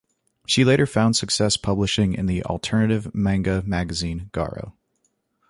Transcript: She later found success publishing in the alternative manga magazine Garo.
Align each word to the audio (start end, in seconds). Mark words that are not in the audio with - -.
She 0.47 0.65
later 0.65 0.87
found 0.87 1.15
success 1.15 1.57
publishing 1.57 2.15
in 2.15 2.25
the 2.25 2.43
alternative 2.45 3.13
manga 3.13 3.61
magazine 3.67 4.31
Garo. 4.33 4.73